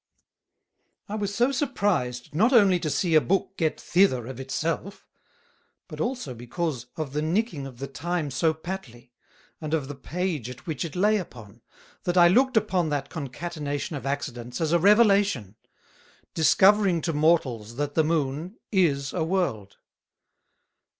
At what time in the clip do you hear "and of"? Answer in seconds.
9.61-9.87